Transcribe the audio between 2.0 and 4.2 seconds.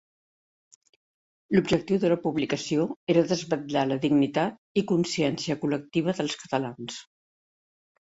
de la publicació era desvetllar la